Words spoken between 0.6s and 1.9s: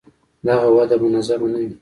وده منظمه نه وي.